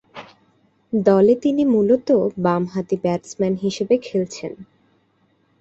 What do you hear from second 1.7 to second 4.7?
মূলতঃ বামহাতি ব্যাটসম্যান হিসেবে খেলছেন।